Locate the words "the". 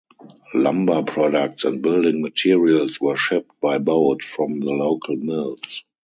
4.59-4.71